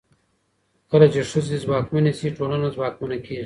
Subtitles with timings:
[0.91, 3.39] کله چې ښځې ځواکمنې شي، ټولنه ځواکمنه کېږي.